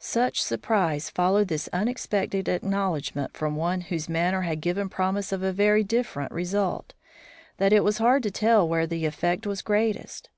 [0.00, 5.52] Such surprise followed this unexpected acknowledgment from one whose manner had given promise of a
[5.52, 6.94] very different result,
[7.58, 10.30] that it was hard to tell where the effect was greatest.